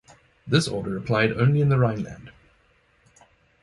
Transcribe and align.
This 0.47 0.67
order 0.67 0.97
applied 0.97 1.33
only 1.33 1.61
in 1.61 1.69
the 1.69 1.77
Rhineland. 1.77 2.31